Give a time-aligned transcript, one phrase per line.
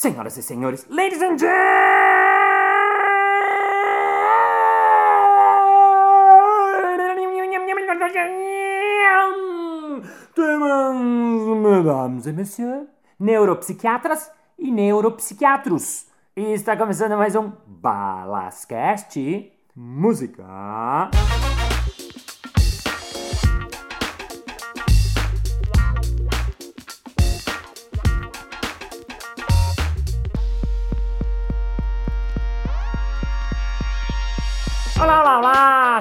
[0.00, 1.60] Senhoras e senhores, ladies and gentlemen,
[11.60, 16.06] mesdames et messieurs, neuropsiquiatras e neuropsiquiatros.
[16.34, 21.10] E está começando mais um Balascast Música.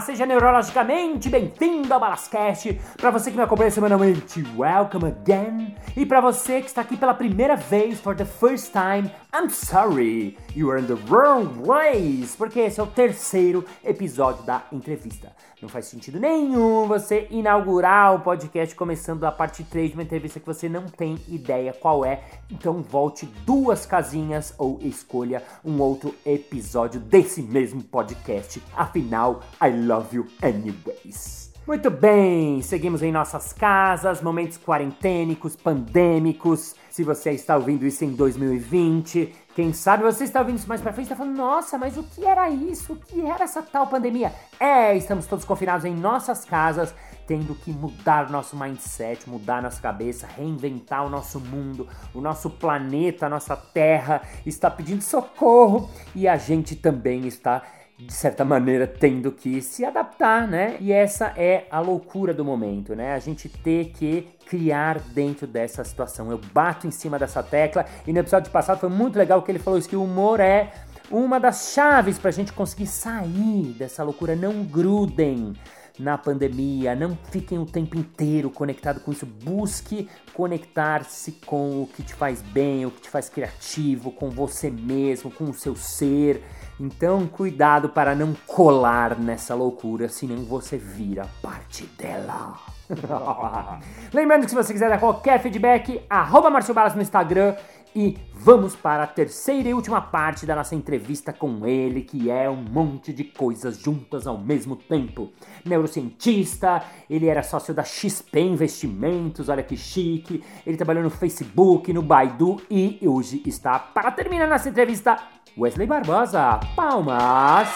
[0.02, 2.80] Seja neurologicamente bem-vindo ao Balascast.
[2.98, 5.75] Para você que me acompanha semanalmente, welcome again.
[5.95, 10.38] E para você que está aqui pela primeira vez, for the first time, I'm sorry,
[10.55, 15.31] you are in the wrong place, porque esse é o terceiro episódio da entrevista.
[15.61, 20.39] Não faz sentido nenhum você inaugurar o podcast começando a parte 3 de uma entrevista
[20.39, 22.23] que você não tem ideia qual é.
[22.49, 28.59] Então volte duas casinhas ou escolha um outro episódio desse mesmo podcast.
[28.75, 31.50] Afinal, I love you anyways.
[31.67, 36.73] Muito bem, seguimos em nossas casas, momentos quarentênicos, pandêmicos.
[37.00, 40.92] Se você está ouvindo isso em 2020, quem sabe você está ouvindo isso mais pra
[40.92, 42.91] frente e está falando, nossa, mas o que era isso?
[42.91, 44.33] O que era essa tal pandemia?
[44.59, 46.94] É, estamos todos confinados em nossas casas,
[47.25, 52.50] tendo que mudar o nosso mindset, mudar nossa cabeça, reinventar o nosso mundo, o nosso
[52.50, 57.63] planeta, a nossa terra está pedindo socorro e a gente também está
[58.00, 60.78] de certa maneira, tendo que se adaptar, né?
[60.80, 63.14] E essa é a loucura do momento, né?
[63.14, 66.31] A gente ter que criar dentro dessa situação.
[66.31, 69.59] Eu bato em cima dessa tecla e no episódio passado foi muito legal que ele
[69.59, 70.72] falou isso, que o humor é
[71.11, 74.34] uma das chaves para a gente conseguir sair dessa loucura.
[74.34, 75.53] Não grudem
[76.00, 79.25] na pandemia, não fiquem o tempo inteiro conectado com isso.
[79.25, 84.72] Busque conectar-se com o que te faz bem, o que te faz criativo, com você
[84.72, 86.41] mesmo, com o seu ser.
[86.80, 92.57] Então, cuidado para não colar nessa loucura, senão você vira parte dela.
[94.13, 97.56] Lembrando que se você quiser dar qualquer feedback, arroba Marcio Balas no Instagram
[97.95, 102.50] e vamos para a terceira e última parte da nossa entrevista com ele, que é
[102.50, 105.31] um monte de coisas juntas ao mesmo tempo.
[105.66, 110.44] Neurocientista, ele era sócio da XP Investimentos, olha que chique.
[110.66, 115.17] Ele trabalhou no Facebook, no Baidu e hoje está, para terminar nossa entrevista,
[115.57, 116.59] Wesley Barbosa.
[116.75, 117.69] Palmas!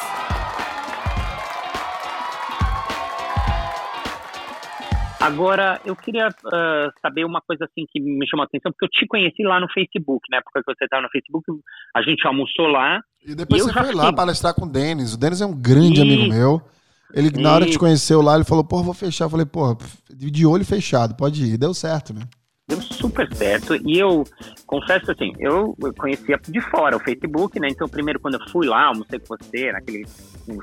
[5.24, 8.90] Agora, eu queria uh, saber uma coisa assim que me chamou a atenção, porque eu
[8.90, 10.42] te conheci lá no Facebook, né?
[10.44, 11.46] Porque você estava no Facebook,
[11.96, 13.00] a gente almoçou lá.
[13.26, 15.14] E depois e você foi lá palestrar com o Denis.
[15.14, 16.02] O Denis é um grande e...
[16.02, 16.62] amigo meu.
[17.14, 17.42] Ele, e...
[17.42, 19.26] na hora que te conheceu lá, ele falou, porra, vou fechar.
[19.26, 19.78] Eu falei, porra,
[20.10, 21.58] de olho fechado, pode ir.
[21.58, 22.24] Deu certo, né?
[23.14, 23.76] Super certo.
[23.76, 24.24] E eu
[24.66, 27.68] confesso assim, eu conhecia de fora o Facebook, né?
[27.70, 30.04] Então, primeiro, quando eu fui lá, almocei com você, naquele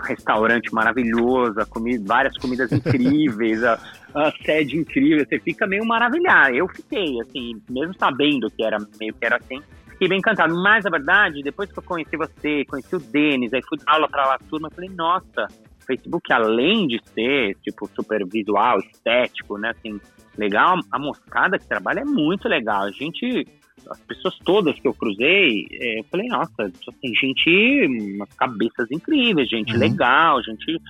[0.03, 3.75] restaurante maravilhoso, comi várias comidas incríveis, a,
[4.15, 6.57] a, sede incrível, você fica meio maravilhado.
[6.57, 10.53] Eu fiquei, assim, mesmo sabendo que era meio que era assim, fiquei bem encantado.
[10.61, 14.09] Mas a verdade, depois que eu conheci você, conheci o Denis, aí fui dar aula
[14.09, 15.47] pra lá turma, eu falei, nossa,
[15.87, 20.01] Facebook, além de ser, tipo, super visual, estético, né, assim,
[20.41, 22.85] legal, a moscada que trabalha é muito legal.
[22.85, 23.47] A gente,
[23.89, 29.49] as pessoas todas que eu cruzei, é, eu falei, nossa, tem gente, umas cabeças incríveis,
[29.49, 29.79] gente uhum.
[29.79, 30.81] legal, gente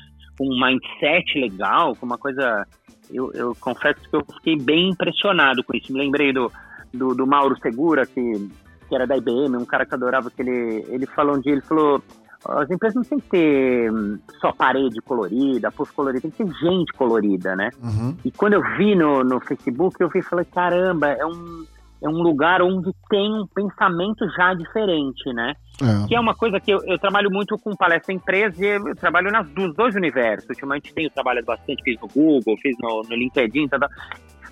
[0.41, 2.67] com um mindset legal, com uma coisa.
[3.13, 5.93] Eu, eu confesso que eu fiquei bem impressionado com isso.
[5.93, 6.51] Me lembrei do,
[6.95, 8.49] do, do Mauro Segura, que,
[8.89, 11.61] que era da IBM, um cara que adorava que ele, ele falou um dia, ele
[11.61, 12.03] falou
[12.45, 16.53] as empresas não têm que ter hum, só parede colorida, posto colorido, tem que ter
[16.59, 17.71] gente colorida, né?
[17.83, 18.17] Uhum.
[18.25, 21.65] E quando eu vi no, no Facebook, eu vi e falei, caramba, é um,
[22.03, 25.55] é um lugar onde tem um pensamento já diferente, né?
[25.83, 26.09] É.
[26.09, 29.31] Que é uma coisa que eu, eu trabalho muito com palestra empresa e eu trabalho
[29.31, 30.49] nas, nos dois universos.
[30.49, 33.89] Ultimamente tenho trabalhado bastante, fiz no Google, fiz no, no LinkedIn, tá, tá.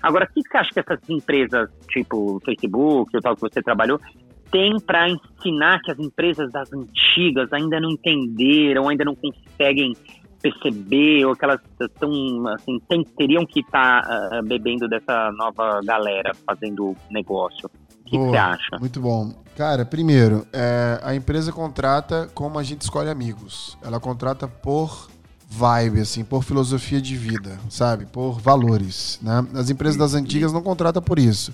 [0.01, 3.99] Agora, o que você acha que essas empresas, tipo Facebook, o tal que você trabalhou,
[4.51, 9.93] tem para ensinar que as empresas das antigas ainda não entenderam, ainda não conseguem
[10.41, 15.81] perceber, ou que elas estão, assim, tem, teriam que estar tá, uh, bebendo dessa nova
[15.83, 17.69] galera fazendo negócio?
[18.01, 18.79] O que você acha?
[18.79, 19.33] Muito bom.
[19.55, 23.77] Cara, primeiro, é, a empresa contrata como a gente escolhe amigos.
[23.83, 25.09] Ela contrata por
[25.47, 28.05] vibe, assim, por filosofia de vida, sabe?
[28.05, 29.45] Por valores, né?
[29.53, 31.53] As empresas das antigas não contratam por isso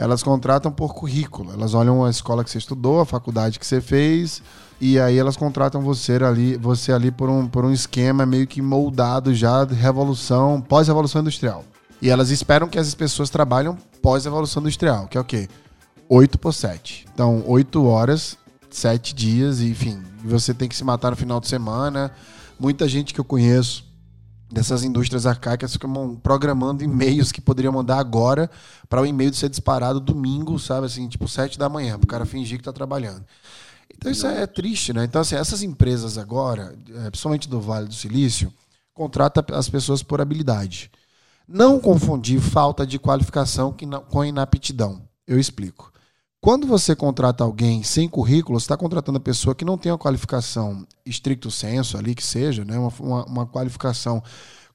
[0.00, 1.52] elas contratam por currículo.
[1.52, 4.42] Elas olham a escola que você estudou, a faculdade que você fez,
[4.80, 8.62] e aí elas contratam você ali, você ali por um, por um esquema meio que
[8.62, 11.66] moldado já de revolução, pós-revolução industrial.
[12.00, 15.50] E elas esperam que essas pessoas trabalham pós-revolução industrial, que é o quê?
[16.08, 17.06] 8 por 7.
[17.12, 18.38] Então, 8 horas,
[18.70, 20.02] 7 dias, e, enfim.
[20.24, 22.10] Você tem que se matar no final de semana.
[22.58, 23.84] Muita gente que eu conheço
[24.50, 28.50] dessas indústrias arcaicas ficam programando e-mails que poderiam mandar agora
[28.88, 32.26] para o e-mail ser disparado domingo, sabe assim, tipo 7 da manhã, para o cara
[32.26, 33.24] fingir que está trabalhando.
[33.94, 35.04] Então isso é triste, né?
[35.04, 36.74] Então, assim, essas empresas agora,
[37.04, 38.52] é, principalmente do Vale do Silício,
[38.94, 40.90] contratam as pessoas por habilidade.
[41.46, 43.74] Não confundir falta de qualificação
[44.08, 45.02] com inaptidão.
[45.26, 45.92] Eu explico.
[46.40, 49.98] Quando você contrata alguém sem currículo, você está contratando a pessoa que não tem uma
[49.98, 52.78] qualificação estricto senso ali, que seja, né?
[52.78, 54.22] uma, uma, uma qualificação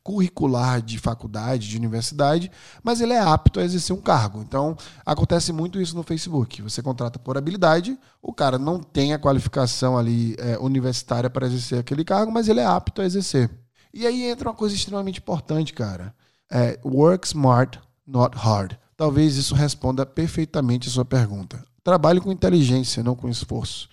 [0.04, 2.52] curricular de faculdade, de universidade,
[2.84, 4.44] mas ele é apto a exercer um cargo.
[4.44, 6.62] Então, acontece muito isso no Facebook.
[6.62, 11.80] Você contrata por habilidade, o cara não tem a qualificação ali é, universitária para exercer
[11.80, 13.50] aquele cargo, mas ele é apto a exercer.
[13.92, 16.14] E aí entra uma coisa extremamente importante, cara.
[16.52, 18.78] É, work smart, not hard.
[18.98, 21.64] Talvez isso responda perfeitamente a sua pergunta.
[21.84, 23.90] Trabalhe com inteligência, não com esforço.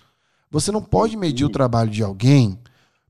[0.49, 2.59] Você não pode medir o trabalho de alguém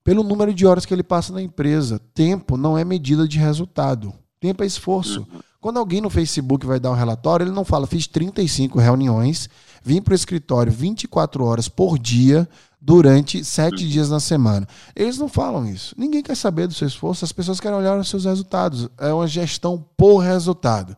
[0.03, 1.99] pelo número de horas que ele passa na empresa.
[2.13, 4.13] Tempo não é medida de resultado.
[4.39, 5.21] Tempo é esforço.
[5.21, 5.39] Uhum.
[5.61, 9.49] Quando alguém no Facebook vai dar um relatório, ele não fala, fiz 35 reuniões,
[9.81, 12.49] vim para o escritório 24 horas por dia
[12.81, 13.89] durante sete uhum.
[13.89, 14.67] dias na semana.
[14.93, 15.95] Eles não falam isso.
[15.97, 18.89] Ninguém quer saber do seu esforço, as pessoas querem olhar os seus resultados.
[18.97, 20.97] É uma gestão por resultado.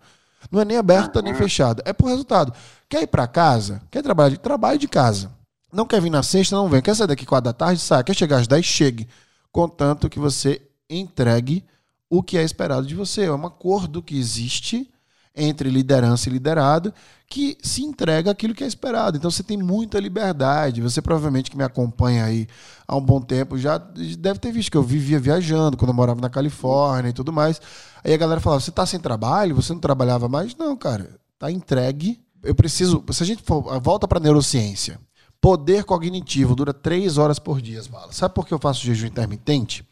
[0.52, 2.54] Não é nem aberta nem fechada, é por resultado.
[2.90, 3.82] Quer ir para casa?
[3.90, 5.32] Quer trabalhar de trabalho de casa?
[5.72, 6.82] Não quer vir na sexta, não vem.
[6.82, 7.82] Quer sair daqui quatro da tarde?
[7.82, 8.04] Sai.
[8.04, 8.66] Quer chegar às 10?
[8.66, 9.08] Chegue.
[9.52, 11.66] Contanto que você entregue
[12.10, 13.26] o que é esperado de você.
[13.26, 14.90] É um acordo que existe
[15.36, 16.94] entre liderança e liderado
[17.28, 19.18] que se entrega aquilo que é esperado.
[19.18, 20.82] Então você tem muita liberdade.
[20.82, 22.48] Você provavelmente que me acompanha aí
[22.88, 26.22] há um bom tempo já deve ter visto que eu vivia viajando quando eu morava
[26.22, 27.60] na Califórnia e tudo mais.
[28.04, 29.56] Aí a galera falava: "Você está sem trabalho?
[29.56, 31.10] Você não trabalhava mais?" Não, cara.
[31.38, 32.20] Tá entregue.
[32.44, 35.00] Eu preciso, se a gente for, volta para neurociência.
[35.42, 38.12] Poder cognitivo dura três horas por dia, Bala.
[38.12, 39.86] Sabe por que eu faço jejum intermitente?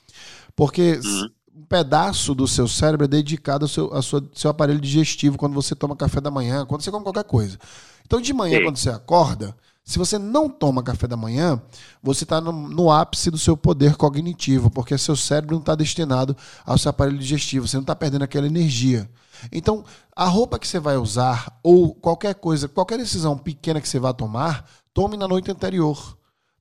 [0.56, 1.30] Porque uhum.
[1.56, 5.54] Um pedaço do seu cérebro é dedicado ao seu, ao seu, seu, aparelho digestivo quando
[5.54, 7.60] você toma café da manhã, quando você come qualquer coisa.
[8.06, 8.64] Então, de manhã, Sim.
[8.64, 11.62] quando você acorda, se você não toma café da manhã,
[12.02, 16.36] você está no, no, ápice do seu poder cognitivo, porque seu cérebro não está destinado
[16.66, 19.10] ao seu aparelho digestivo, você não está perdendo aquela energia.
[19.52, 19.84] Então,
[20.16, 24.14] a roupa que você vai usar, ou qualquer coisa, qualquer decisão pequena que você vá
[24.14, 26.18] tomar, tome na noite anterior.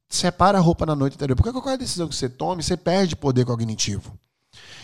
[0.09, 1.37] Separa a roupa na noite anterior.
[1.37, 4.19] Porque qualquer decisão que você tome, você perde poder cognitivo.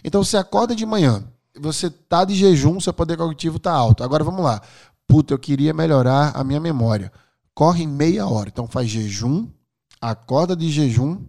[0.04, 1.24] Então você acorda de manhã,
[1.58, 4.02] você tá de jejum, seu poder cognitivo tá alto.
[4.04, 4.60] Agora vamos lá.
[5.06, 7.12] Puta, eu queria melhorar a minha memória.
[7.54, 8.48] Corre meia hora.
[8.48, 9.48] Então faz jejum,
[10.00, 11.20] acorda de jejum,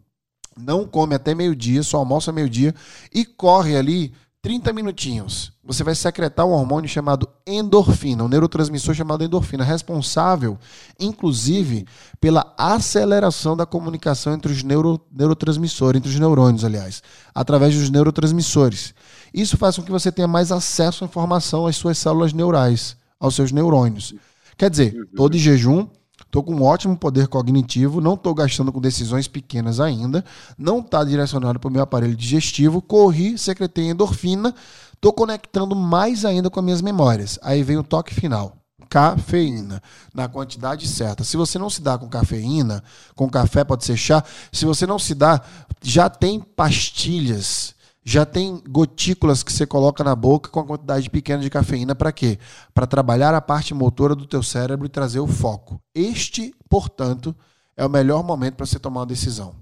[0.58, 2.76] não come até meio-dia, só almoça meio-dia
[3.14, 9.22] e corre ali 30 minutinhos, você vai secretar um hormônio chamado endorfina, um neurotransmissor chamado
[9.22, 10.58] endorfina, responsável,
[10.98, 11.86] inclusive,
[12.22, 17.04] pela aceleração da comunicação entre os neuro, neurotransmissores, entre os neurônios, aliás,
[17.36, 18.94] através dos neurotransmissores.
[19.34, 23.36] Isso faz com que você tenha mais acesso à informação às suas células neurais, aos
[23.36, 24.16] seus neurônios.
[24.58, 25.86] Quer dizer, todo em jejum,
[26.30, 30.24] Estou com um ótimo poder cognitivo, não estou gastando com decisões pequenas ainda,
[30.60, 34.54] não está direcionado para o meu aparelho digestivo, corri, secretei endorfina,
[34.94, 37.40] estou conectando mais ainda com as minhas memórias.
[37.42, 38.56] Aí vem o toque final.
[38.88, 39.82] Cafeína,
[40.14, 41.24] na quantidade certa.
[41.24, 42.84] Se você não se dá com cafeína,
[43.16, 45.42] com café pode ser chá, se você não se dá,
[45.82, 47.74] já tem pastilhas
[48.10, 52.12] já tem gotículas que você coloca na boca com a quantidade pequena de cafeína para
[52.12, 52.40] quê?
[52.74, 55.80] Para trabalhar a parte motora do teu cérebro e trazer o foco.
[55.94, 57.36] Este, portanto,
[57.78, 59.56] é o melhor momento para você tomar uma decisão.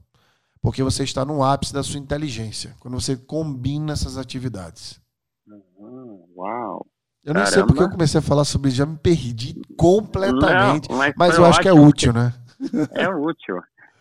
[0.61, 4.97] Porque você está no ápice da sua inteligência, quando você combina essas atividades.
[5.45, 6.85] Uhum, uau!
[7.25, 7.51] Eu não Caramba.
[7.51, 10.89] sei porque eu comecei a falar sobre isso, já me perdi completamente.
[10.89, 12.33] Não, mas, mas eu acho que é útil, né?
[12.91, 13.57] É útil.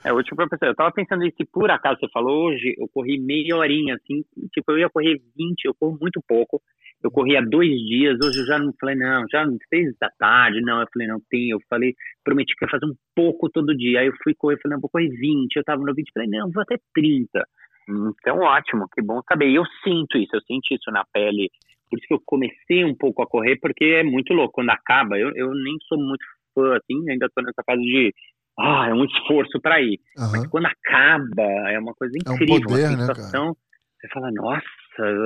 [0.07, 0.71] É útil pra pessoa.
[0.71, 4.23] Eu tava pensando se por acaso você falou hoje, eu corri meia horinha, assim,
[4.53, 6.63] tipo, eu ia correr 20, eu corro muito pouco.
[7.03, 10.61] Eu corri há dois dias, hoje eu já não falei, não, já seis da tarde,
[10.61, 11.93] não, eu falei, não, tem, eu falei,
[12.25, 13.99] prometi que ia fazer um pouco todo dia.
[13.99, 16.53] Aí eu fui correr, falei, não, vou correr 20, eu tava no 20, falei, não,
[16.53, 17.45] vou até 30.
[17.89, 19.51] Então, ótimo, que bom saber.
[19.51, 21.51] Eu sinto isso, eu sinto isso na pele.
[21.91, 24.55] Por isso que eu comecei um pouco a correr, porque é muito louco.
[24.55, 28.15] Quando acaba, eu, eu nem sou muito fã, assim, ainda tô nessa fase de
[28.59, 30.01] ah, é um esforço para ir.
[30.19, 30.31] Uhum.
[30.33, 32.55] Mas quando acaba, é uma coisa incrível.
[32.55, 33.55] É um poder, uma sensação, né,
[34.01, 34.63] você fala, nossa,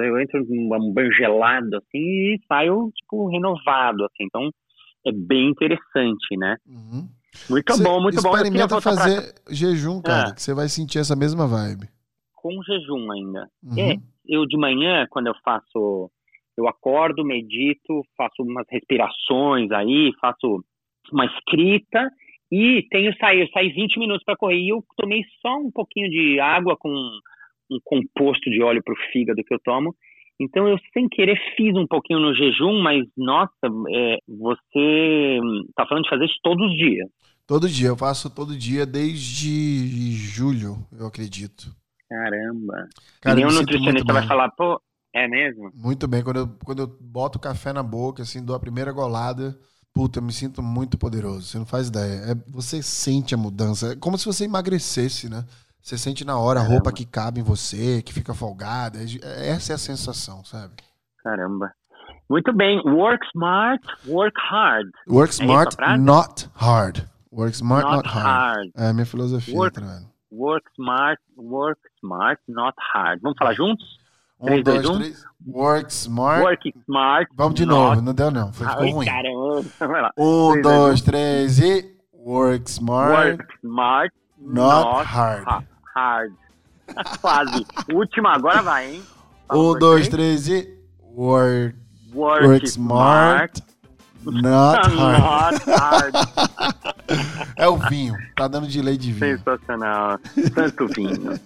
[0.05, 4.25] eu entro num banho gelado, assim, e saio, tipo, renovado, assim.
[4.25, 4.51] Então,
[5.07, 6.57] é bem interessante, né?
[6.67, 7.09] Uhum.
[7.49, 8.35] Muito você bom, muito bom.
[8.35, 9.55] Experimenta fazer pra...
[9.55, 10.35] jejum, cara, é.
[10.35, 11.89] que você vai sentir essa mesma vibe.
[12.35, 13.49] Com jejum ainda.
[13.63, 13.79] Uhum.
[13.79, 13.97] É,
[14.29, 16.11] eu de manhã, quando eu faço,
[16.57, 20.65] eu acordo, medito, faço umas respirações aí, faço
[21.13, 22.11] uma escrita
[22.51, 26.41] e tenho eu saí 20 minutos para correr e eu tomei só um pouquinho de
[26.41, 29.95] água com um composto de óleo para o fígado que eu tomo.
[30.41, 33.53] Então eu sem querer fiz um pouquinho no jejum, mas nossa,
[33.91, 35.39] é, você
[35.77, 37.09] tá falando de fazer isso todos os dias?
[37.47, 41.67] Todo dia, eu faço todo dia desde julho, eu acredito.
[42.09, 42.89] Caramba.
[43.21, 44.81] Cara, e nenhum nutricionista vai falar, pô,
[45.13, 45.71] é mesmo?
[45.75, 48.93] Muito bem, quando eu, quando eu boto o café na boca, assim, dou a primeira
[48.93, 49.59] golada,
[49.93, 51.43] Puta, eu me sinto muito poderoso.
[51.43, 52.33] Você não faz ideia.
[52.33, 53.93] É, você sente a mudança.
[53.93, 55.45] É como se você emagrecesse, né?
[55.83, 58.99] Você sente na hora a roupa que cabe em você, que fica folgada.
[58.99, 60.75] É, essa é a sensação, sabe?
[61.23, 61.73] Caramba.
[62.29, 62.81] Muito bem.
[62.85, 64.89] Work smart, work hard.
[65.09, 67.03] Work é smart, é not hard.
[67.33, 68.27] Work smart, not, not hard.
[68.27, 68.71] hard.
[68.77, 73.21] É a minha filosofia, work, tá Work smart, work smart, not hard.
[73.21, 73.85] Vamos falar juntos?
[74.41, 74.99] Um, 3, dois, 2, 1.
[74.99, 75.25] Três.
[75.47, 76.43] Work smart.
[76.43, 77.31] Work smart.
[77.35, 77.77] Vamos de not...
[77.77, 78.53] novo, não deu não.
[78.53, 79.07] Foi, ficou Ai, ruim.
[79.07, 80.13] Caramba.
[80.19, 81.97] Um, 3, dois, 2, três e.
[82.15, 83.13] Work smart.
[83.13, 84.15] Work smart.
[84.39, 85.45] Not, not hard.
[85.47, 86.35] Ha hard.
[87.21, 87.67] Quase.
[87.93, 89.03] Última, agora vai, hein?
[89.53, 90.69] um, dois, três e.
[91.15, 91.77] Work.
[92.15, 93.59] Work, work smart.
[93.59, 93.71] smart.
[94.25, 95.53] Not hard.
[95.67, 96.15] Not hard.
[97.57, 98.15] é o vinho.
[98.37, 99.39] Tá dando delay de vinho.
[99.39, 100.19] Sensacional.
[100.55, 101.41] Tanto vinho.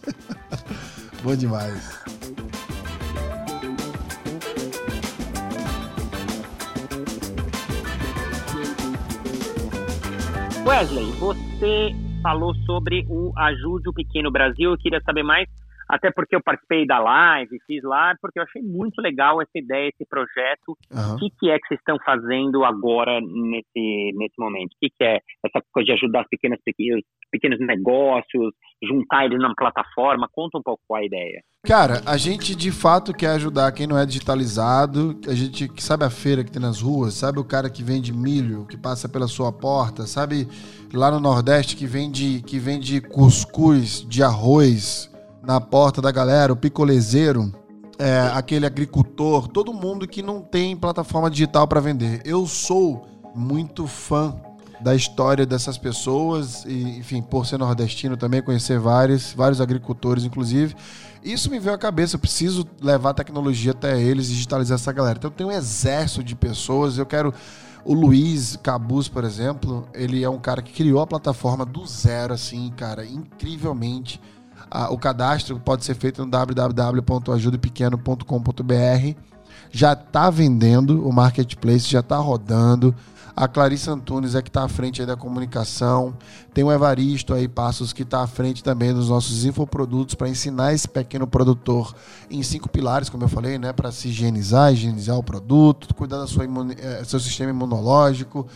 [1.22, 2.04] Bom demais.
[10.66, 11.90] Wesley, você
[12.22, 14.70] falou sobre o Ajude o Pequeno Brasil.
[14.70, 15.46] Eu queria saber mais,
[15.86, 19.90] até porque eu participei da live, fiz lá, porque eu achei muito legal essa ideia,
[19.90, 20.76] esse projeto.
[20.90, 21.14] Uhum.
[21.14, 24.72] O que, que, é que vocês estão fazendo agora nesse, nesse momento?
[24.72, 27.04] O que, que é essa coisa de ajudar os pequenos, pequenos,
[27.34, 30.28] pequenos negócios, juntar eles numa plataforma?
[30.32, 31.42] Conta um pouco qual a ideia.
[31.66, 36.04] Cara, a gente de fato quer ajudar quem não é digitalizado, a gente que sabe
[36.04, 39.26] a feira que tem nas ruas, sabe o cara que vende milho, que passa pela
[39.26, 40.46] sua porta, sabe
[40.92, 45.10] lá no Nordeste que vende, que vende cuscuz de arroz
[45.42, 47.50] na porta da galera, o picolezeiro,
[47.98, 52.20] é, aquele agricultor, todo mundo que não tem plataforma digital para vender.
[52.24, 54.34] Eu sou muito fã
[54.80, 60.74] da história dessas pessoas e, enfim, por ser nordestino também conhecer vários, vários agricultores, inclusive.
[61.22, 65.18] Isso me veio à cabeça, eu preciso levar a tecnologia até eles, digitalizar essa galera.
[65.18, 67.32] Então eu tenho um exército de pessoas, eu quero
[67.84, 72.32] o Luiz Cabuz, por exemplo, ele é um cara que criou a plataforma do zero,
[72.32, 74.20] assim, cara, incrivelmente.
[74.70, 79.18] Ah, o cadastro pode ser feito no www.ajudepequeno.com.br.
[79.70, 82.94] Já está vendendo, o marketplace já está rodando.
[83.36, 86.16] A Clarissa Antunes é que está à frente aí da comunicação.
[86.52, 90.72] Tem o Evaristo aí, Passos, que está à frente também dos nossos infoprodutos para ensinar
[90.72, 91.94] esse pequeno produtor
[92.30, 93.72] em cinco pilares, como eu falei, né?
[93.72, 96.26] Para se higienizar, higienizar o produto, cuidar do
[96.78, 98.46] eh, seu sistema imunológico,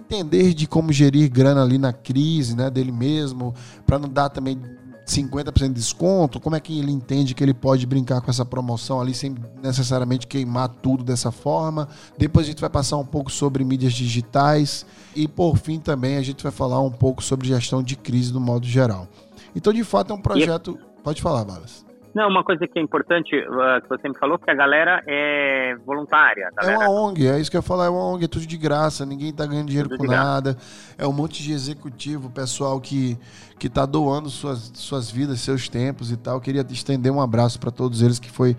[0.00, 3.54] entender de como gerir grana ali na crise, né, dele mesmo,
[3.86, 4.60] para não dar também
[5.06, 6.40] 50% de desconto?
[6.40, 10.26] Como é que ele entende que ele pode brincar com essa promoção ali sem necessariamente
[10.26, 11.88] queimar tudo dessa forma?
[12.16, 16.22] Depois a gente vai passar um pouco sobre mídias digitais e por fim também a
[16.22, 19.08] gente vai falar um pouco sobre gestão de crise no modo geral.
[19.54, 20.78] Então, de fato, é um projeto.
[21.02, 21.84] Pode falar, Balas.
[22.14, 25.74] Não, uma coisa que é importante, uh, que você me falou, que a galera é
[25.84, 26.48] voluntária.
[26.54, 26.84] Galera...
[26.84, 28.56] É uma ONG, é isso que eu ia falar, é uma ONG, é tudo de
[28.56, 30.56] graça, ninguém tá ganhando dinheiro tudo com nada.
[30.96, 33.18] É um monte de executivo, pessoal que,
[33.58, 36.36] que tá doando suas, suas vidas, seus tempos e tal.
[36.36, 38.56] Eu queria estender um abraço para todos eles, que foi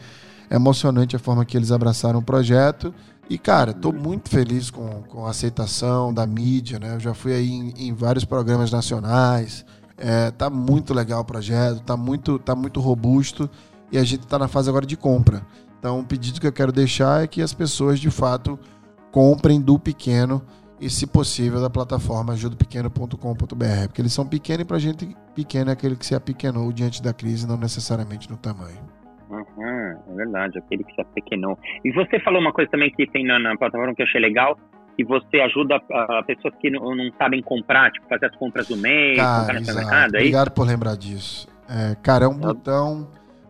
[0.52, 2.94] emocionante a forma que eles abraçaram o projeto.
[3.30, 6.96] E, cara, tô muito feliz com, com a aceitação da mídia, né?
[6.96, 9.66] Eu já fui aí em, em vários programas nacionais,
[9.98, 13.50] é, tá muito legal o projeto, tá muito, tá muito robusto
[13.92, 15.42] e a gente está na fase agora de compra.
[15.80, 18.60] Então, o pedido que eu quero deixar é que as pessoas de fato
[19.12, 20.42] comprem do pequeno
[20.80, 25.74] e, se possível, da plataforma ajudopequeno.com.br, porque eles são pequenos e para gente pequeno é
[25.74, 28.80] aquele que se apequenou diante da crise, não necessariamente no tamanho.
[29.30, 31.58] Uhum, é verdade, aquele que se apequenou.
[31.84, 34.58] E você falou uma coisa também que tem na, na plataforma que eu achei legal,
[34.96, 38.78] que você ajuda a, pessoas que não, não, sabem comprar, tipo, fazer as compras do
[38.78, 41.48] mês, cara, comprar no supermercado, é Obrigado por lembrar disso.
[41.68, 43.08] É, cara, é um botão.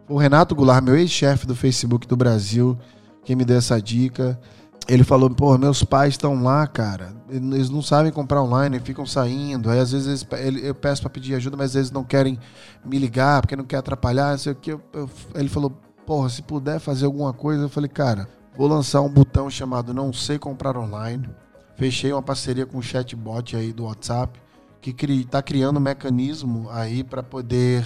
[0.07, 2.77] O Renato Goulart, meu ex-chefe do Facebook do Brasil,
[3.23, 4.39] quem me deu essa dica,
[4.87, 9.69] ele falou, pô, meus pais estão lá, cara, eles não sabem comprar online, ficam saindo,
[9.69, 10.25] aí às vezes
[10.61, 12.37] eu peço para pedir ajuda, mas eles não querem
[12.85, 14.71] me ligar, porque não quer atrapalhar, não sei o que.
[14.71, 15.71] Eu, eu, ele falou,
[16.05, 20.13] porra, se puder fazer alguma coisa, eu falei, cara, Vou lançar um botão chamado Não
[20.13, 21.29] Sei Comprar Online.
[21.75, 24.39] Fechei uma parceria com o chatbot aí do WhatsApp,
[24.81, 27.85] que está criando um mecanismo aí para poder.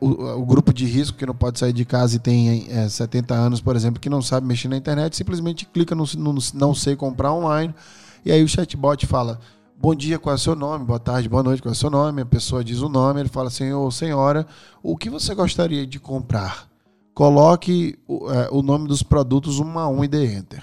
[0.00, 0.08] O,
[0.40, 3.60] o, grupo de risco que não pode sair de casa e tem é, 70 anos,
[3.60, 7.32] por exemplo, que não sabe mexer na internet, simplesmente clica no, no Não Sei Comprar
[7.32, 7.74] Online.
[8.24, 9.38] E aí o chatbot fala:
[9.80, 10.84] Bom dia, qual é o seu nome?
[10.84, 12.22] Boa tarde, boa noite, qual é o seu nome?
[12.22, 14.46] A pessoa diz o nome, ele fala ô senhora,
[14.82, 16.67] o que você gostaria de comprar?
[17.18, 20.62] Coloque o, é, o nome dos produtos um a um e dê enter.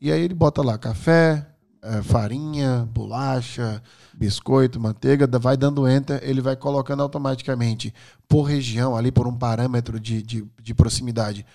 [0.00, 1.46] E aí ele bota lá café,
[1.80, 3.80] é, farinha, bolacha,
[4.12, 7.94] biscoito, manteiga, vai dando enter, ele vai colocando automaticamente
[8.28, 11.46] por região, ali por um parâmetro de, de, de proximidade,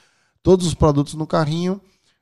[0.41, 1.81] todos os produtos no carrinho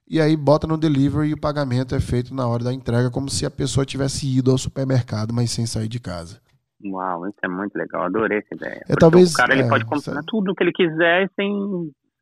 [0.09, 3.29] e aí bota no delivery e o pagamento é feito na hora da entrega, como
[3.29, 6.41] se a pessoa tivesse ido ao supermercado, mas sem sair de casa.
[6.83, 8.83] Uau, isso é muito legal, adorei essa ideia.
[8.89, 10.25] É, talvez, o cara ele é, pode comprar sabe?
[10.25, 11.51] tudo o que ele quiser sem,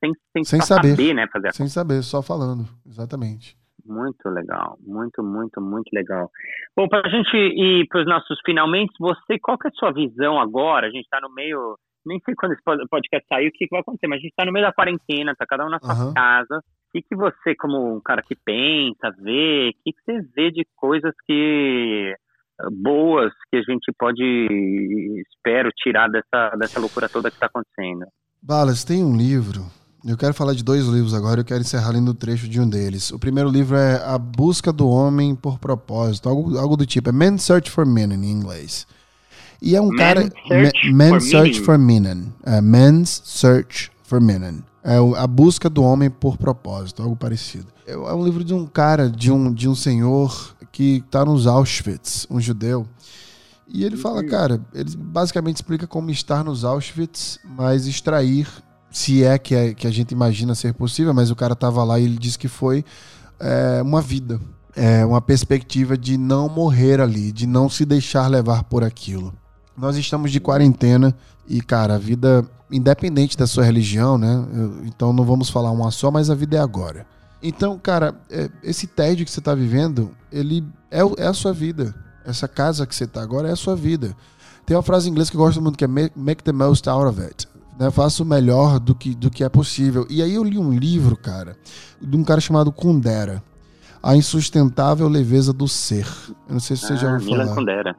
[0.05, 1.13] sem, sem, Sem só saber.
[1.13, 2.65] né, fazer Sem saber, só falando.
[2.85, 3.55] Exatamente.
[3.85, 6.29] Muito legal, muito, muito, muito legal.
[6.75, 9.91] Bom, para a gente ir para os nossos finalmente, você, qual que é a sua
[9.93, 10.87] visão agora?
[10.87, 13.81] A gente está no meio, nem sei quando esse pod- podcast sair, o que, vai
[13.81, 16.13] acontecer, mas a gente está no meio da quarentena, está cada um na sua Aham.
[16.15, 16.57] casa.
[16.57, 20.65] O que, você, como um cara que pensa, vê, o que, que você vê de
[20.75, 24.23] coisas que eh, boas que a gente pode,
[25.29, 28.05] espero, tirar dessa, dessa loucura toda que está acontecendo?
[28.41, 29.61] Balas, tem um livro.
[30.05, 32.69] Eu quero falar de dois livros agora, eu quero encerrar lendo o trecho de um
[32.69, 33.09] deles.
[33.09, 37.09] O primeiro livro é A Busca do Homem por Propósito, algo, algo do tipo.
[37.09, 38.85] É Man's Search for Meaning em inglês.
[39.59, 40.21] E é um Man's cara.
[40.47, 42.33] Search Ma- Man's for Search for Meaning.
[42.43, 44.63] É, Man's Search for Meaning.
[44.83, 47.65] É a busca do homem por propósito, algo parecido.
[47.87, 51.47] É é um livro de um cara, de um, de um senhor que está nos
[51.47, 52.85] Auschwitz, um judeu.
[53.67, 58.47] E ele fala, cara, ele basicamente explica como estar nos Auschwitz, mas extrair,
[58.95, 61.99] se é que, é que a gente imagina ser possível, mas o cara tava lá
[61.99, 62.85] e ele disse que foi
[63.37, 64.39] é, uma vida.
[64.73, 69.33] É uma perspectiva de não morrer ali, de não se deixar levar por aquilo.
[69.77, 71.13] Nós estamos de quarentena
[71.45, 74.45] e, cara, a vida, independente da sua religião, né?
[74.53, 77.05] eu- então não vamos falar uma só, mas a vida é agora.
[77.43, 81.93] Então, cara, é, esse tédio que você tá vivendo, ele é, é a sua vida.
[82.25, 84.15] Essa casa que você tá agora é a sua vida.
[84.65, 87.05] Tem uma frase em inglês que eu gosto muito que é make the most out
[87.07, 87.45] of it.
[87.79, 87.91] Né?
[87.91, 90.05] Faça o melhor do que, do que é possível.
[90.09, 91.57] E aí eu li um livro, cara,
[92.01, 93.43] de um cara chamado Kundera.
[94.01, 96.05] A insustentável leveza do ser.
[96.47, 97.55] Eu não sei se você já Ah, ouviu Milan falar.
[97.55, 97.95] Kundera.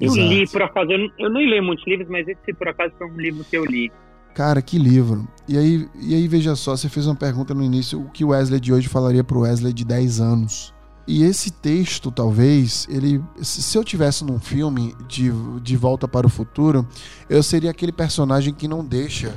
[0.00, 0.28] Eu Exato.
[0.28, 3.10] li, por acaso, eu, não- eu não li muitos livros, mas esse, por acaso, foi
[3.10, 3.90] um livro que eu li.
[4.34, 5.26] Cara, que livro.
[5.48, 8.28] E aí, e aí, veja só, você fez uma pergunta no início, o que o
[8.28, 10.74] Wesley de hoje falaria pro Wesley de 10 anos.
[11.06, 13.22] E esse texto, talvez, ele.
[13.40, 16.86] Se eu tivesse num filme de, de Volta para o Futuro,
[17.30, 19.34] eu seria aquele personagem que não deixa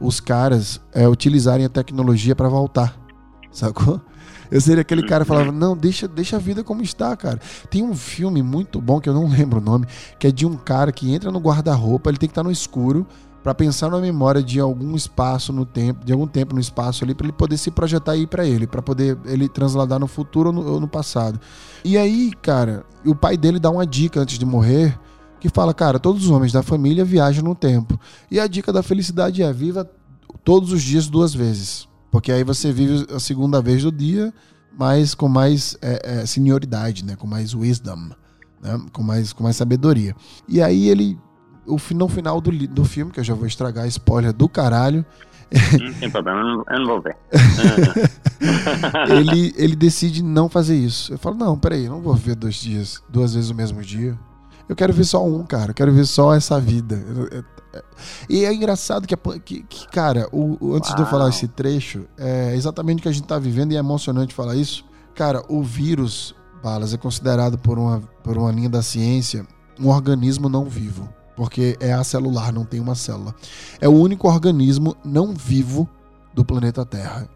[0.00, 2.98] os caras é, utilizarem a tecnologia para voltar.
[3.52, 4.00] Sacou?
[4.50, 7.40] Eu seria aquele cara que falava, não, deixa, deixa a vida como está, cara.
[7.70, 9.86] Tem um filme muito bom, que eu não lembro o nome,
[10.18, 13.06] que é de um cara que entra no guarda-roupa, ele tem que estar no escuro,
[13.42, 17.14] para pensar na memória de algum espaço no tempo, de algum tempo no espaço ali,
[17.14, 20.48] para ele poder se projetar e ir para ele, para poder ele transladar no futuro
[20.50, 21.40] ou no, ou no passado.
[21.84, 24.98] E aí, cara, o pai dele dá uma dica antes de morrer,
[25.40, 27.98] que fala, cara, todos os homens da família viajam no tempo.
[28.30, 29.90] E a dica da felicidade é viva
[30.44, 34.32] todos os dias duas vezes, porque aí você vive a segunda vez do dia,
[34.78, 38.10] mas com mais é, é, senioridade, né, com mais wisdom,
[38.62, 40.14] né, com mais com mais sabedoria.
[40.46, 41.18] E aí ele
[41.74, 45.04] o no final do, do filme, que eu já vou estragar spoiler do caralho,
[45.80, 47.16] Não tem problema, eu não, eu não vou ver.
[49.08, 51.12] ele, ele decide não fazer isso.
[51.12, 54.18] Eu falo, não, peraí, eu não vou ver dois dias, duas vezes o mesmo dia.
[54.68, 55.72] Eu quero ver só um, cara.
[55.72, 57.02] Eu quero ver só essa vida.
[58.28, 61.30] E é engraçado que, que, que, cara, o, o- antes de eu falar Uau.
[61.30, 64.84] esse trecho, é exatamente o que a gente tá vivendo e é emocionante falar isso.
[65.14, 69.44] Cara, o vírus, Balas, é considerado por uma, por uma linha da ciência
[69.78, 71.08] um organismo não vivo.
[71.40, 73.34] Porque é acelular, não tem uma célula.
[73.80, 75.88] É o único organismo não vivo
[76.34, 77.30] do planeta Terra.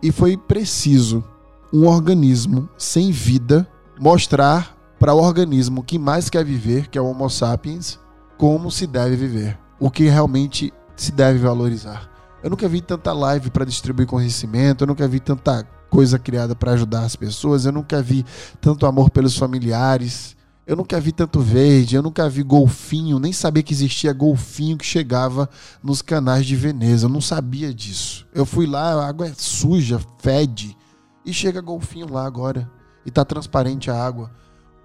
[0.00, 1.24] E foi preciso
[1.72, 3.66] um organismo sem vida
[3.98, 7.98] mostrar para o organismo que mais quer viver, que é o Homo sapiens,
[8.38, 12.08] como se deve viver, o que realmente se deve valorizar.
[12.40, 16.70] Eu nunca vi tanta live para distribuir conhecimento, eu nunca vi tanta coisa criada para
[16.70, 18.24] ajudar as pessoas, eu nunca vi
[18.60, 23.62] tanto amor pelos familiares, eu nunca vi tanto verde, eu nunca vi golfinho, nem sabia
[23.62, 25.48] que existia golfinho que chegava
[25.82, 27.04] nos canais de Veneza.
[27.04, 28.26] Eu não sabia disso.
[28.34, 30.76] Eu fui lá, a água é suja, fede.
[31.24, 32.70] E chega golfinho lá agora.
[33.04, 34.30] E tá transparente a água.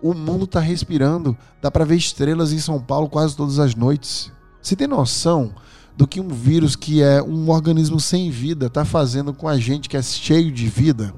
[0.02, 1.38] O mundo tá respirando.
[1.62, 4.32] Dá pra ver estrelas em São Paulo quase todas as noites.
[4.62, 5.54] Você tem noção
[5.96, 9.88] do que um vírus que é um organismo sem vida tá fazendo com a gente
[9.88, 11.14] que é cheio de vida?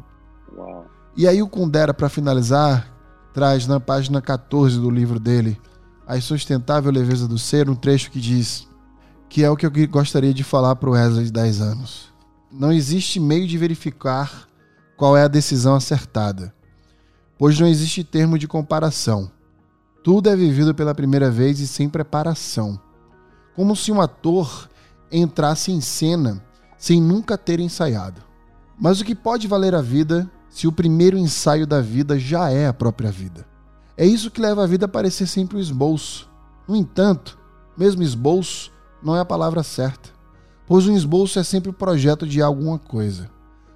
[0.55, 0.85] Uau.
[1.17, 2.90] E aí o Kundera, para finalizar,
[3.33, 5.59] traz na página 14 do livro dele,
[6.07, 8.67] A Insustentável Leveza do Ser, um trecho que diz
[9.29, 12.11] que é o que eu gostaria de falar para o Wesley de 10 anos.
[12.51, 14.45] Não existe meio de verificar
[14.97, 16.53] qual é a decisão acertada,
[17.37, 19.31] pois não existe termo de comparação.
[20.03, 22.77] Tudo é vivido pela primeira vez e sem preparação.
[23.55, 24.69] Como se um ator
[25.09, 26.43] entrasse em cena
[26.77, 28.21] sem nunca ter ensaiado.
[28.77, 32.67] Mas o que pode valer a vida se o primeiro ensaio da vida já é
[32.67, 33.47] a própria vida?
[33.97, 36.29] É isso que leva a vida a parecer sempre um esboço.
[36.67, 37.39] No entanto,
[37.77, 40.09] mesmo esboço não é a palavra certa,
[40.67, 43.29] pois um esboço é sempre o projeto de alguma coisa,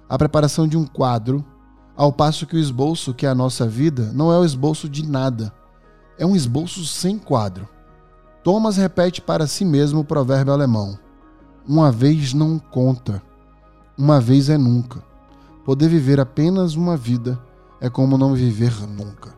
[0.08, 1.44] a preparação de um quadro,
[1.96, 5.04] ao passo que o esboço, que é a nossa vida, não é o esboço de
[5.04, 5.52] nada,
[6.18, 7.66] é um esboço sem quadro.
[8.44, 10.98] Thomas repete para si mesmo o provérbio alemão:
[11.66, 13.22] Uma vez não conta,
[13.96, 15.02] uma vez é nunca.
[15.66, 17.36] Poder viver apenas uma vida
[17.80, 19.34] é como não viver nunca.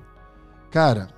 [0.70, 1.08] Cara.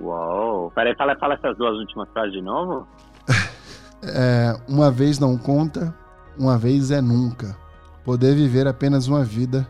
[0.00, 0.70] Uou!
[0.70, 2.86] Peraí, fala, fala essas duas últimas frases de novo.
[4.00, 5.92] é, uma vez não conta,
[6.38, 7.56] uma vez é nunca.
[8.04, 9.68] Poder viver apenas uma vida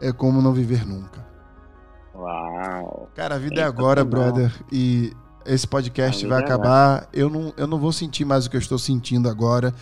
[0.00, 1.26] é como não viver nunca.
[2.14, 3.08] Uau!
[3.16, 4.52] Cara, a vida é agora, brother.
[4.70, 5.12] E
[5.44, 7.08] esse podcast vai é acabar.
[7.12, 9.74] Eu não, eu não vou sentir mais o que eu estou sentindo agora.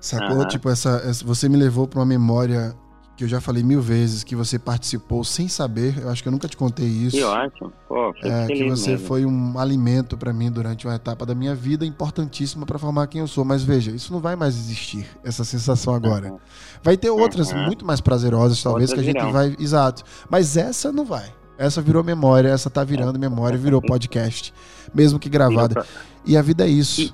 [0.00, 0.38] Sacou?
[0.38, 0.46] Uhum.
[0.46, 2.76] Tipo, essa, essa, você me levou para uma memória
[3.20, 5.98] que eu já falei mil vezes, que você participou sem saber.
[5.98, 7.18] Eu acho que eu nunca te contei isso.
[7.18, 7.70] Que ótimo.
[7.86, 9.06] Pô, é, que você mesmo.
[9.06, 13.20] foi um alimento para mim durante uma etapa da minha vida importantíssima para formar quem
[13.20, 13.44] eu sou.
[13.44, 16.32] Mas veja, isso não vai mais existir, essa sensação agora.
[16.32, 16.38] Uhum.
[16.82, 17.66] Vai ter outras uhum.
[17.66, 19.32] muito mais prazerosas, talvez, outras que a gente virão.
[19.32, 19.54] vai.
[19.62, 20.02] Exato.
[20.30, 21.30] Mas essa não vai.
[21.58, 24.54] Essa virou memória, essa tá virando memória, virou podcast,
[24.94, 25.84] mesmo que gravada.
[26.24, 27.12] E a vida é isso.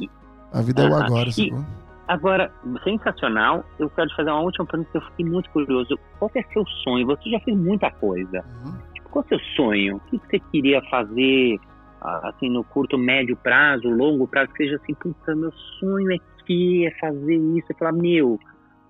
[0.53, 1.65] A vida é o agora, sacou?
[2.09, 2.53] Agora,
[2.85, 3.65] sensacional.
[3.79, 5.99] Eu quero te fazer uma última pergunta que eu fiquei muito curioso.
[6.19, 7.07] Qual é seu sonho?
[7.07, 8.45] Você já fez muita coisa.
[8.65, 8.75] Uhum.
[9.11, 9.97] Qual é seu sonho?
[9.97, 11.59] O que você queria fazer,
[12.01, 14.53] assim, no curto, médio prazo, longo prazo?
[14.53, 17.67] Que seja assim, puta, meu sonho é que é fazer isso.
[17.71, 18.39] É falar, meu,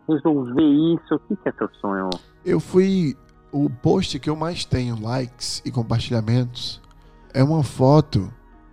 [0.09, 1.15] resolver isso.
[1.15, 2.11] O que é seu sonho?
[2.45, 3.17] Eu fui
[3.51, 6.83] o post que eu mais tenho likes e compartilhamentos
[7.33, 8.33] é uma foto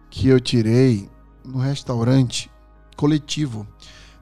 [0.09, 1.09] que eu tirei
[1.45, 2.49] no restaurante
[2.95, 3.67] coletivo,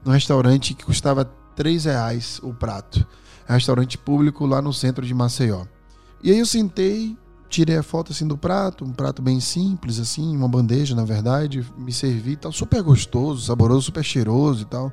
[0.04, 1.24] no restaurante que custava
[1.56, 3.06] 3 reais o prato.
[3.48, 5.64] É um restaurante público lá no centro de Maceió.
[6.22, 7.16] E aí eu sentei,
[7.48, 11.66] tirei a foto assim do prato, um prato bem simples assim, uma bandeja na verdade,
[11.76, 14.92] me servi, tal, super gostoso, saboroso, super cheiroso e tal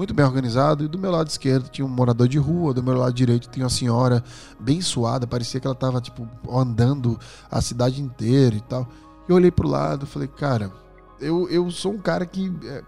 [0.00, 0.84] muito bem organizado.
[0.84, 3.64] E do meu lado esquerdo tinha um morador de rua, do meu lado direito tinha
[3.64, 4.22] uma senhora
[4.58, 7.18] bem suada, parecia que ela estava tipo andando
[7.50, 8.88] a cidade inteira e tal.
[9.28, 10.72] Eu olhei pro lado, falei, cara,
[11.20, 12.82] eu, eu sou um cara que é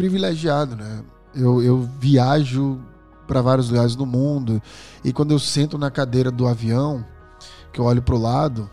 [0.00, 1.02] privilegiado, né?
[1.34, 2.80] Eu, eu viajo
[3.28, 4.60] para vários lugares do mundo
[5.04, 7.04] e quando eu sento na cadeira do avião,
[7.70, 8.68] que eu olho pro lado,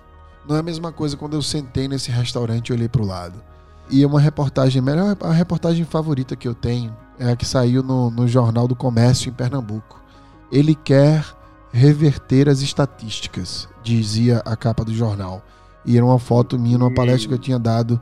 [0.47, 3.43] não é a mesma coisa quando eu sentei nesse restaurante e olhei pro lado.
[3.89, 7.83] E é uma reportagem, melhor a reportagem favorita que eu tenho é a que saiu
[7.83, 10.01] no, no Jornal do Comércio em Pernambuco.
[10.49, 11.25] Ele quer
[11.73, 15.43] reverter as estatísticas, dizia a capa do jornal.
[15.85, 17.99] E era uma foto minha numa palestra que eu tinha dado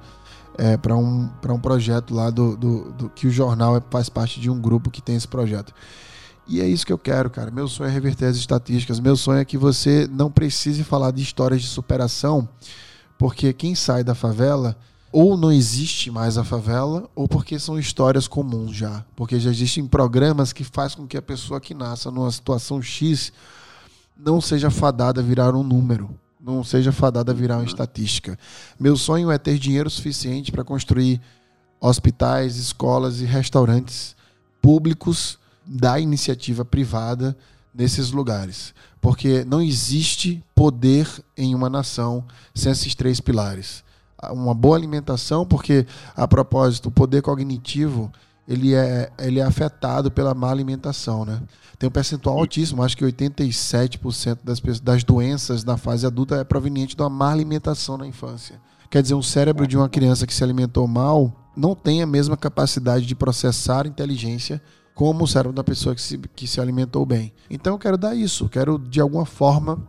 [0.58, 4.40] é, para um, um projeto lá do, do, do, que o jornal é, faz parte
[4.40, 5.74] de um grupo que tem esse projeto.
[6.48, 7.50] E é isso que eu quero, cara.
[7.50, 9.00] Meu sonho é reverter as estatísticas.
[9.00, 12.48] Meu sonho é que você não precise falar de histórias de superação,
[13.18, 14.78] porque quem sai da favela
[15.12, 19.06] ou não existe mais a favela, ou porque são histórias comuns já.
[19.16, 23.32] Porque já existem programas que fazem com que a pessoa que nasça numa situação X
[24.18, 26.10] não seja fadada a virar um número,
[26.46, 28.38] não seja fadada a virar uma estatística.
[28.80, 31.20] Meu sonho é ter dinheiro suficiente para construir
[31.82, 34.16] hospitais, escolas e restaurantes
[34.62, 37.36] públicos da iniciativa privada
[37.74, 38.76] nesses lugares.
[39.02, 43.84] Porque não existe poder em uma nação sem esses três pilares
[44.32, 48.12] uma boa alimentação, porque, a propósito, o poder cognitivo
[48.48, 51.42] ele é, ele é afetado pela má alimentação, né?
[51.80, 56.96] Tem um percentual altíssimo, acho que 87% das, das doenças na fase adulta é proveniente
[56.96, 58.62] de uma má alimentação na infância.
[58.90, 62.38] Quer dizer, um cérebro de uma criança que se alimentou mal não tem a mesma
[62.38, 64.62] capacidade de processar inteligência
[64.94, 67.34] como o cérebro da pessoa que se, que se alimentou bem.
[67.50, 69.86] Então eu quero dar isso, quero de alguma forma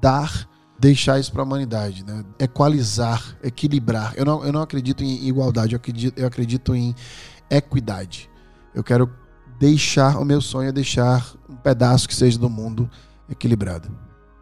[0.00, 2.24] dar deixar isso para a humanidade, né?
[2.38, 4.12] Equalizar, equilibrar.
[4.16, 6.94] Eu não, eu não acredito em igualdade, eu acredito, eu acredito em
[7.56, 8.28] equidade.
[8.74, 9.08] Eu quero
[9.58, 12.88] deixar, o meu sonho é deixar um pedaço que seja do mundo
[13.30, 13.88] equilibrado.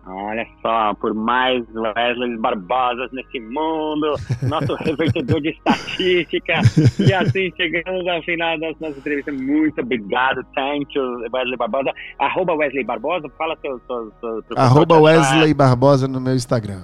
[0.05, 6.55] Olha só, por mais Wesley Barbosas nesse mundo, nosso revertedor de estatística.
[6.99, 9.41] E assim chegamos ao final das nossas entrevistas.
[9.41, 11.93] Muito obrigado, thank you, Wesley Barbosa.
[12.19, 13.81] Arroba Wesley Barbosa, fala seu.
[13.87, 16.83] seu, seu, seu Arroba Wesley Barbosa no meu Instagram.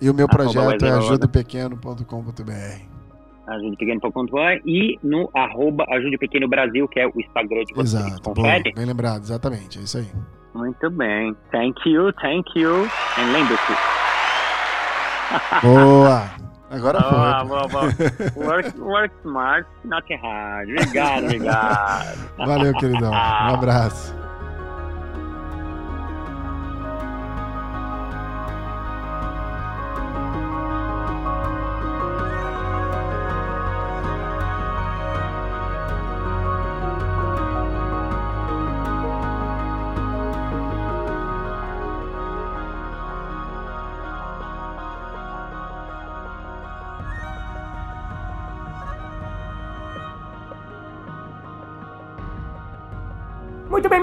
[0.00, 2.93] E o meu projeto é ajudapequeno.com.br
[3.46, 8.04] ajudepequeno.com.br e no arroba Ajude Pequeno Brasil, que é o Instagram de vocês.
[8.06, 8.72] Exato, confere?
[8.74, 10.08] bem lembrado, exatamente, é isso aí.
[10.54, 11.34] Muito bem.
[11.50, 12.84] Thank you, thank you.
[13.18, 13.72] And lembre-se.
[15.62, 16.30] Boa!
[16.70, 17.48] Agora Ah, foi.
[17.48, 17.84] boa, boa.
[18.36, 20.68] Work, work smart, not hard.
[20.70, 22.30] Obrigado, obrigado.
[22.38, 23.10] Valeu, queridão.
[23.12, 23.14] Um
[23.54, 24.23] abraço.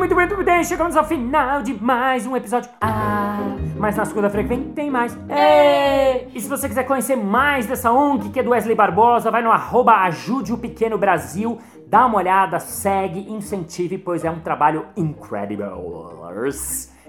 [0.01, 0.63] Muito bem, muito bem.
[0.63, 2.71] Chegamos ao final de mais um episódio.
[2.81, 3.37] Ah,
[3.77, 5.15] mas na segunda-feira que vem tem mais.
[5.29, 6.27] Ei!
[6.33, 9.51] E se você quiser conhecer mais dessa ONG que é do Wesley Barbosa, vai no
[9.51, 11.59] arroba Ajude o Pequeno Brasil.
[11.85, 15.67] Dá uma olhada, segue, incentive, pois é um trabalho incredible.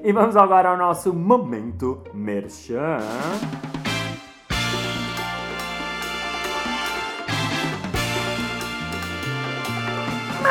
[0.04, 2.98] E vamos agora ao nosso momento merchan.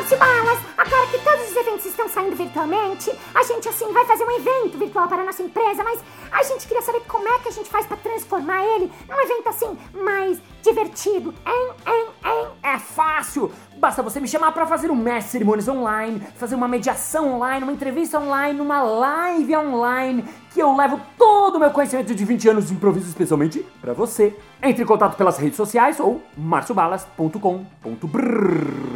[0.01, 4.23] Márcio Balas, agora que todos os eventos estão saindo virtualmente, a gente assim vai fazer
[4.23, 5.99] um evento virtual para a nossa empresa, mas
[6.31, 9.47] a gente queria saber como é que a gente faz para transformar ele num evento
[9.47, 11.35] assim mais divertido.
[11.45, 12.47] Hein, hein, hein?
[12.63, 13.51] É fácil!
[13.77, 17.73] Basta você me chamar para fazer um mestre cerimônias online, fazer uma mediação online, uma
[17.73, 22.69] entrevista online, uma live online, que eu levo todo o meu conhecimento de 20 anos
[22.69, 24.35] de improviso especialmente para você.
[24.63, 28.90] Entre em contato pelas redes sociais ou marciobalas.com.br.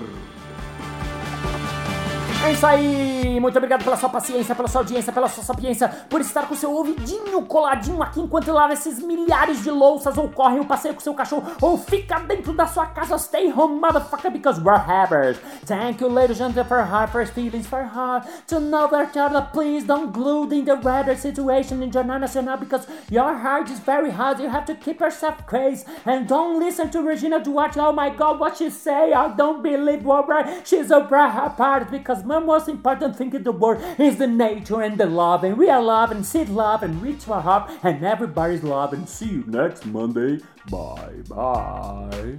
[2.46, 3.40] É isso aí!
[3.40, 6.72] Muito obrigado pela sua paciência, pela sua audiência, pela sua sapiência, por estar com seu
[6.72, 11.16] ouvidinho coladinho aqui enquanto lava esses milhares de louças, ou corre um passeio com seu
[11.16, 13.18] cachorro, ou fica dentro da sua casa.
[13.18, 15.40] Stay home, motherfucker, because we're havers.
[15.66, 18.28] Thank you, ladies and gentlemen, for Harper's feelings for heart.
[18.48, 22.86] To know to other, please don't glue in the weather situation in Jornal Nacional because
[23.10, 24.40] your heart is very hard.
[24.40, 27.78] You have to keep yourself crazy and don't listen to Regina Duarte.
[27.78, 29.14] Oh my god, what she say?
[29.14, 30.28] I don't believe what.
[30.64, 34.98] She's a part because the most important thing in the world is the nature and
[34.98, 38.62] the love, and we are love and seed love and reach our heart, and everybody's
[38.62, 38.92] love.
[38.92, 40.40] And see you next Monday.
[40.70, 42.38] Bye bye.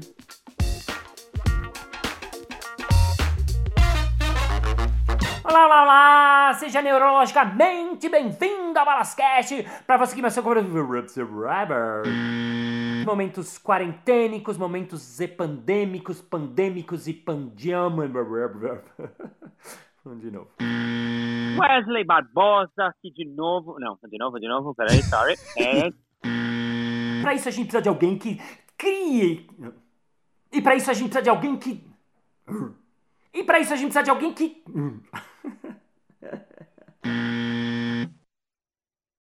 [5.48, 6.54] Olá, olá, olá!
[6.59, 9.64] Seja neurologicamente bem-vindo ao Balascast!
[9.87, 10.56] Para você que nasceu como
[13.06, 18.04] Momentos quarentênicos, momentos epandêmicos, pandêmicos e pandiama.
[20.14, 20.48] De novo.
[21.58, 23.76] Wesley Barbosa aqui de novo.
[23.80, 25.34] Não, de novo, de novo, peraí, sorry.
[25.58, 25.90] É,
[27.22, 28.40] Pra isso a gente precisa de alguém que
[28.78, 29.48] crie.
[30.52, 31.84] E pra isso a gente precisa de alguém que.
[33.34, 34.62] E pra isso a gente precisa de alguém que.